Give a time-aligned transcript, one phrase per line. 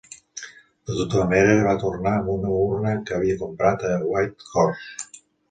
[0.85, 5.23] De tota manera, va tornar amb una urna que havia comprat a Whitehorse.